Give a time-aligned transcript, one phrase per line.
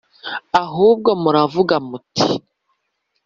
[0.63, 2.27] Ahubwo muravuga muti